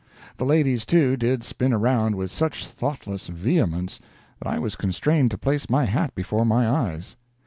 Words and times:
The 0.37 0.45
ladies, 0.45 0.83
too, 0.83 1.15
did 1.15 1.43
spin 1.43 1.71
around 1.73 2.15
with 2.15 2.31
such 2.31 2.65
thoughtless 2.65 3.27
vehemence 3.27 3.99
that 4.39 4.49
I 4.51 4.57
was 4.57 4.75
constrained 4.75 5.29
to 5.29 5.37
place 5.37 5.69
my 5.69 5.85
hat 5.85 6.15
before 6.15 6.43
my 6.43 6.67
eyes. 6.67 7.17